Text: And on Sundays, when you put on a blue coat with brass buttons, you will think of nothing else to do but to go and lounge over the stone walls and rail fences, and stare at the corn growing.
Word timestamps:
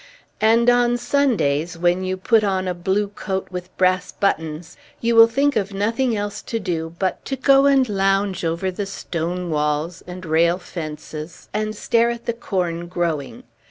And 0.41 0.67
on 0.67 0.97
Sundays, 0.97 1.77
when 1.77 2.03
you 2.03 2.17
put 2.17 2.43
on 2.43 2.67
a 2.67 2.73
blue 2.73 3.09
coat 3.09 3.49
with 3.51 3.69
brass 3.77 4.11
buttons, 4.11 4.75
you 4.99 5.15
will 5.15 5.27
think 5.27 5.55
of 5.55 5.75
nothing 5.75 6.17
else 6.17 6.41
to 6.41 6.57
do 6.59 6.95
but 6.97 7.23
to 7.25 7.35
go 7.35 7.67
and 7.67 7.87
lounge 7.87 8.43
over 8.43 8.71
the 8.71 8.87
stone 8.87 9.51
walls 9.51 10.01
and 10.07 10.25
rail 10.25 10.57
fences, 10.57 11.49
and 11.53 11.75
stare 11.75 12.09
at 12.09 12.25
the 12.25 12.33
corn 12.33 12.87
growing. 12.87 13.43